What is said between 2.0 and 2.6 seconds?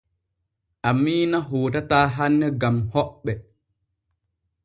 hanne